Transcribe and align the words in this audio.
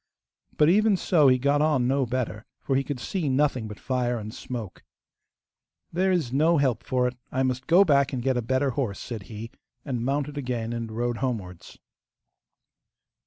But 0.57 0.67
even 0.67 0.97
so 0.97 1.27
he 1.27 1.37
got 1.37 1.61
on 1.61 1.87
no 1.87 2.07
better, 2.07 2.47
for 2.59 2.75
he 2.75 2.83
could 2.83 2.99
see 2.99 3.29
nothing 3.29 3.67
but 3.67 3.79
fire 3.79 4.17
and 4.17 4.33
smoke. 4.33 4.83
'There 5.93 6.11
is 6.11 6.33
no 6.33 6.57
help 6.57 6.81
for 6.83 7.07
it; 7.07 7.15
I 7.31 7.43
must 7.43 7.67
go 7.67 7.85
back 7.85 8.11
and 8.11 8.23
get 8.23 8.35
a 8.35 8.41
better 8.41 8.71
horse,' 8.71 8.97
said 8.99 9.21
he, 9.29 9.51
and 9.85 10.03
mounted 10.03 10.39
again 10.39 10.73
and 10.73 10.91
rode 10.91 11.17
homewards. 11.17 11.77